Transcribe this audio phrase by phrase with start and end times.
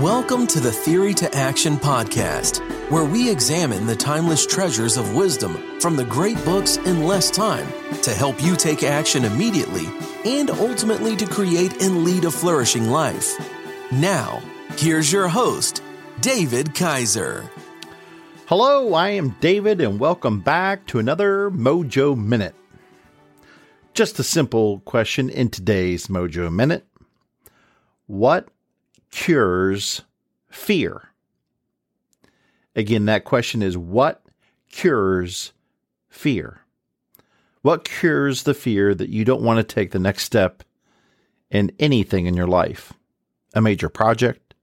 [0.00, 2.60] Welcome to the Theory to Action podcast,
[2.90, 7.66] where we examine the timeless treasures of wisdom from the great books in less time
[8.00, 9.84] to help you take action immediately
[10.24, 13.36] and ultimately to create and lead a flourishing life.
[13.92, 14.40] Now,
[14.78, 15.82] here's your host,
[16.22, 17.44] David Kaiser.
[18.46, 22.54] Hello, I am David, and welcome back to another Mojo Minute.
[23.92, 26.86] Just a simple question in today's Mojo Minute
[28.06, 28.48] What
[29.10, 30.02] cures
[30.48, 31.10] fear?
[32.74, 34.22] Again, that question is what
[34.70, 35.52] cures
[36.08, 36.60] fear?
[37.62, 40.62] What cures the fear that you don't want to take the next step
[41.50, 42.92] in anything in your life?
[43.54, 44.54] A major project,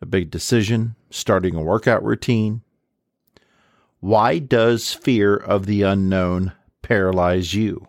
[0.00, 2.62] a big decision, starting a workout routine.
[4.00, 6.52] Why does fear of the unknown
[6.82, 7.88] paralyze you?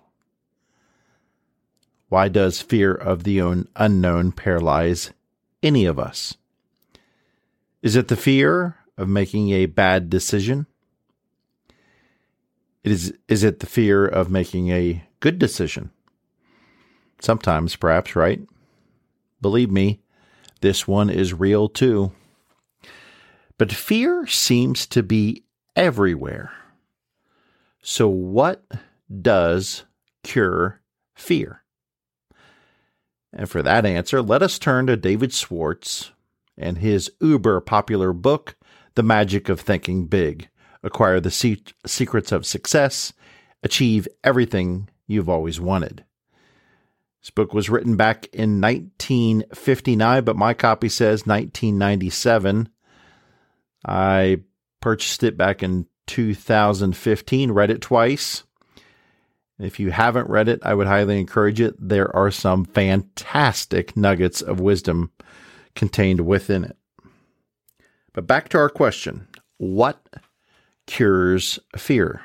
[2.10, 3.40] Why does fear of the
[3.76, 5.12] unknown paralyze
[5.62, 6.36] any of us?
[7.82, 10.68] Is it the fear of making a bad decision?
[12.84, 15.92] It is, is it the fear of making a good decision?
[17.20, 18.42] Sometimes, perhaps, right?
[19.42, 20.02] Believe me,
[20.62, 22.12] this one is real too.
[23.58, 25.44] But fear seems to be
[25.76, 26.52] everywhere.
[27.82, 28.66] So, what
[29.22, 29.86] does
[30.24, 30.82] cure
[31.16, 31.64] fear?
[33.38, 36.12] And for that answer, let us turn to David Schwartz
[36.58, 38.58] and his uber popular book,
[38.96, 40.50] The Magic of Thinking Big
[40.82, 43.14] Acquire the Se- Secrets of Success,
[43.62, 46.04] Achieve Everything You've Always Wanted.
[47.22, 52.70] This book was written back in 1959, but my copy says 1997.
[53.86, 54.42] I
[54.82, 58.44] purchased it back in 2015, read it twice.
[59.60, 61.76] If you haven't read it, I would highly encourage it.
[61.80, 65.12] There are some fantastic nuggets of wisdom
[65.76, 66.78] contained within it.
[68.14, 70.06] But back to our question what
[70.86, 72.22] cures fear?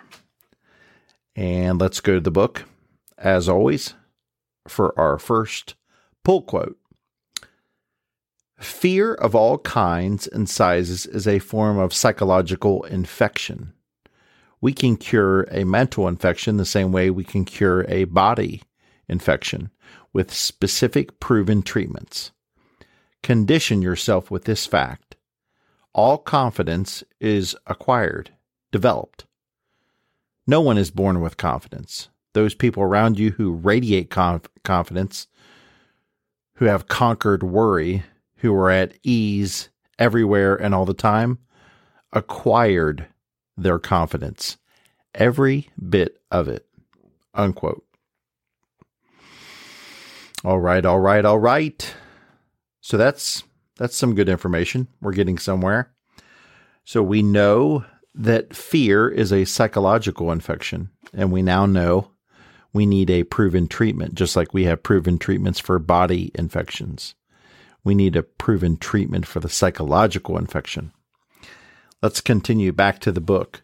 [1.34, 2.64] And let's go to the book,
[3.16, 3.94] as always,
[4.68, 5.74] for our first
[6.24, 6.78] pull quote.
[8.58, 13.72] Fear of all kinds and sizes is a form of psychological infection
[14.62, 18.62] we can cure a mental infection the same way we can cure a body
[19.08, 19.70] infection
[20.14, 22.30] with specific proven treatments.
[23.22, 25.16] Condition yourself with this fact
[25.94, 28.30] all confidence is acquired,
[28.70, 29.26] developed.
[30.46, 32.08] No one is born with confidence.
[32.32, 35.26] Those people around you who radiate conf- confidence,
[36.54, 38.04] who have conquered worry,
[38.36, 39.68] who are at ease
[39.98, 41.38] everywhere and all the time,
[42.14, 43.06] acquired
[43.62, 44.58] their confidence.
[45.14, 46.66] Every bit of it.
[47.34, 47.84] Unquote.
[50.44, 51.94] All right, all right, all right.
[52.80, 53.44] So that's
[53.76, 54.88] that's some good information.
[55.00, 55.92] We're getting somewhere.
[56.84, 57.84] So we know
[58.14, 62.10] that fear is a psychological infection, and we now know
[62.72, 67.14] we need a proven treatment, just like we have proven treatments for body infections.
[67.84, 70.92] We need a proven treatment for the psychological infection.
[72.02, 73.62] Let's continue back to the book.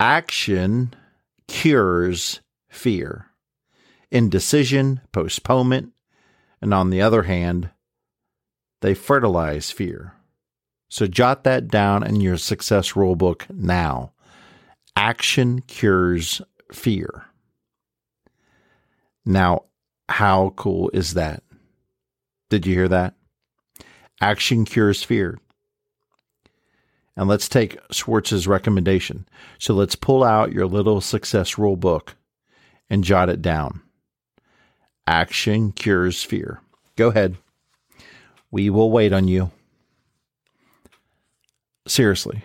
[0.00, 0.94] Action
[1.46, 2.40] cures
[2.70, 3.26] fear,
[4.10, 5.92] indecision, postponement,
[6.62, 7.68] and on the other hand,
[8.80, 10.14] they fertilize fear.
[10.88, 14.12] So jot that down in your success rulebook now.
[14.96, 16.40] Action cures
[16.72, 17.26] fear.
[19.26, 19.64] Now,
[20.08, 21.42] how cool is that?
[22.48, 23.14] Did you hear that?
[24.20, 25.38] Action cures fear.
[27.16, 29.26] And let's take Schwartz's recommendation.
[29.58, 32.16] So let's pull out your little success rule book
[32.90, 33.82] and jot it down.
[35.06, 36.60] Action cures fear.
[36.96, 37.36] Go ahead.
[38.50, 39.50] We will wait on you.
[41.86, 42.42] Seriously,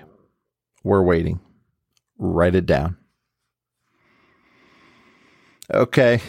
[0.83, 1.39] we're waiting.
[2.17, 2.97] Write it down.
[5.73, 6.21] Okay.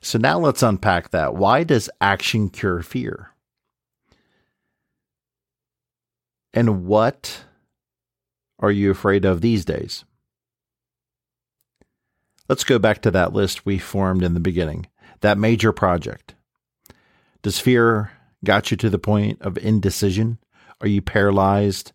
[0.00, 1.34] So now let's unpack that.
[1.34, 3.30] Why does action cure fear?
[6.52, 7.44] And what
[8.58, 10.04] are you afraid of these days?
[12.48, 14.86] Let's go back to that list we formed in the beginning,
[15.20, 16.34] that major project.
[17.42, 18.12] Does fear
[18.44, 20.38] got you to the point of indecision?
[20.80, 21.92] Are you paralyzed,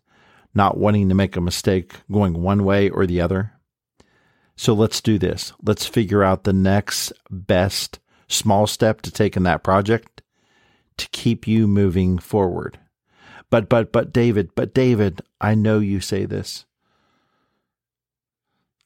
[0.54, 3.52] not wanting to make a mistake, going one way or the other?
[4.56, 5.52] So let's do this.
[5.62, 7.98] Let's figure out the next best
[8.28, 10.22] small step to take in that project
[10.96, 12.78] to keep you moving forward.
[13.54, 16.64] But, but, but, David, but, David, I know you say this.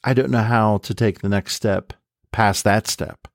[0.05, 1.95] I don't know how to take the next step
[2.33, 3.29] past that step.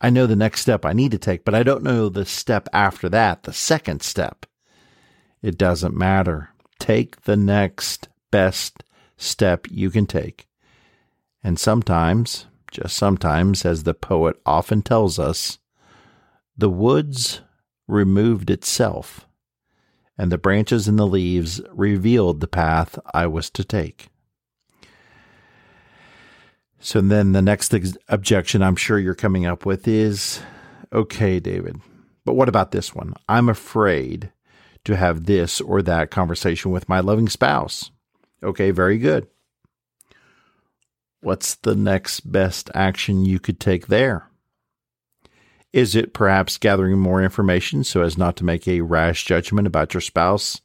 [0.00, 2.70] I know the next step I need to take, but I don't know the step
[2.72, 4.46] after that, the second step.
[5.42, 6.48] It doesn't matter.
[6.78, 8.82] Take the next best
[9.18, 10.46] step you can take.
[11.44, 15.58] And sometimes, just sometimes, as the poet often tells us,
[16.56, 17.42] the woods
[17.86, 19.25] removed itself,
[20.18, 24.08] and the branches and the leaves revealed the path I was to take.
[26.78, 30.40] So then the next ex- objection I'm sure you're coming up with is
[30.92, 31.80] okay, David,
[32.24, 33.14] but what about this one?
[33.28, 34.32] I'm afraid
[34.84, 37.90] to have this or that conversation with my loving spouse.
[38.42, 39.26] Okay, very good.
[41.20, 44.30] What's the next best action you could take there?
[45.76, 49.92] Is it perhaps gathering more information so as not to make a rash judgment about
[49.92, 50.62] your spouse,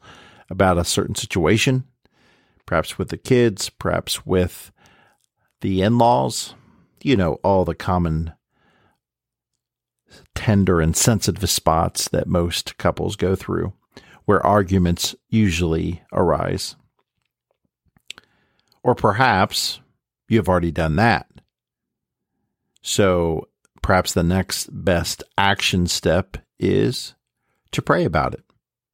[0.49, 1.83] about a certain situation?
[2.65, 4.71] Perhaps with the kids, perhaps with
[5.59, 6.55] the in laws?
[7.03, 8.31] You know, all the common
[10.33, 13.73] tender and sensitive spots that most couples go through
[14.23, 16.77] where arguments usually arise.
[18.81, 19.81] Or perhaps
[20.29, 21.27] you have already done that.
[22.81, 23.49] So
[23.81, 27.15] perhaps the next best action step is
[27.71, 28.43] to pray about it.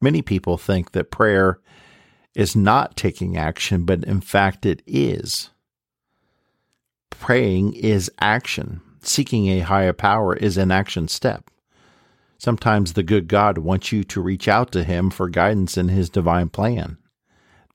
[0.01, 1.59] Many people think that prayer
[2.35, 5.49] is not taking action, but in fact it is.
[7.09, 8.81] Praying is action.
[9.01, 11.49] Seeking a higher power is an action step.
[12.37, 16.09] Sometimes the good God wants you to reach out to Him for guidance in His
[16.09, 16.97] divine plan.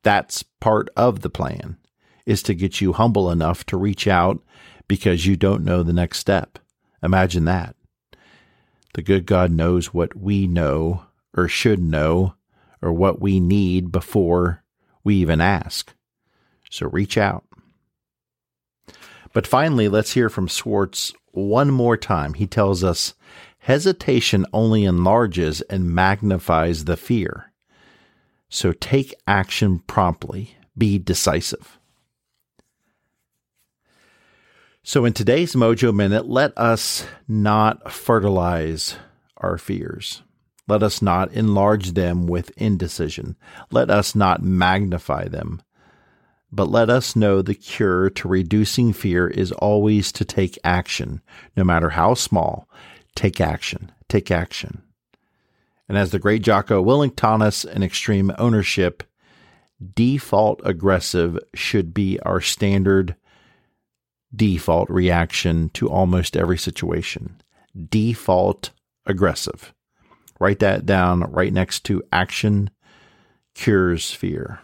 [0.04, 1.78] That's part of the plan,
[2.26, 4.40] is to get you humble enough to reach out
[4.86, 6.58] because you don't know the next step.
[7.02, 7.74] Imagine that.
[8.94, 11.04] The good God knows what we know
[11.36, 12.34] or should know
[12.80, 14.62] or what we need before
[15.02, 15.94] we even ask.
[16.70, 17.44] So reach out.
[19.32, 22.34] But finally, let's hear from Schwartz one more time.
[22.34, 23.14] He tells us
[23.60, 27.52] hesitation only enlarges and magnifies the fear.
[28.50, 31.78] So take action promptly, be decisive.
[34.84, 38.96] So, in today's Mojo Minute, let us not fertilize
[39.36, 40.22] our fears.
[40.66, 43.36] Let us not enlarge them with indecision.
[43.70, 45.62] Let us not magnify them.
[46.50, 51.22] But let us know the cure to reducing fear is always to take action,
[51.56, 52.68] no matter how small.
[53.14, 53.92] Take action.
[54.08, 54.82] Take action.
[55.88, 59.04] And as the great Jocko Willink taught us in extreme ownership,
[59.94, 63.14] default aggressive should be our standard
[64.34, 67.40] default reaction to almost every situation.
[67.90, 68.70] Default
[69.06, 69.74] aggressive.
[70.40, 72.70] Write that down right next to action
[73.54, 74.60] cures fear.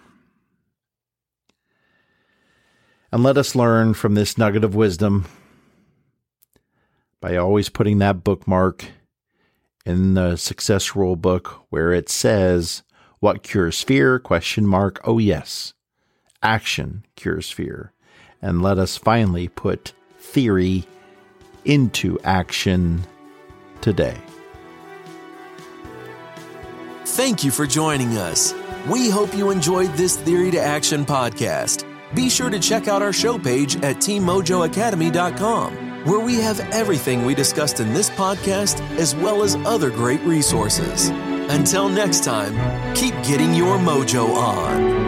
[3.11, 5.27] And let us learn from this nugget of wisdom
[7.21, 8.85] by always putting that bookmark
[9.87, 12.83] in the success rule book where it says
[13.21, 15.73] what cures fear question mark oh yes
[16.43, 17.93] action cures fear
[18.41, 20.87] and let us finally put theory
[21.65, 23.03] into action
[23.81, 24.17] today.
[27.05, 28.55] Thank you for joining us.
[28.89, 31.85] We hope you enjoyed this Theory to Action podcast.
[32.15, 37.35] Be sure to check out our show page at teammojoacademy.com, where we have everything we
[37.35, 41.09] discussed in this podcast as well as other great resources.
[41.51, 42.55] Until next time,
[42.95, 45.08] keep getting your mojo on.